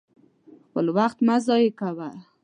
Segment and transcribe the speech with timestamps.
[0.65, 2.09] خپل وخت مه ضايع کوه!